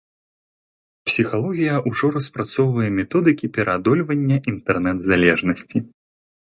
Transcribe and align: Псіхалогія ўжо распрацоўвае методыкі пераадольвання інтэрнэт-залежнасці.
Псіхалогія 1.09 1.75
ўжо 1.91 2.07
распрацоўвае 2.17 2.89
методыкі 2.99 3.53
пераадольвання 3.59 4.37
інтэрнэт-залежнасці. 4.57 5.77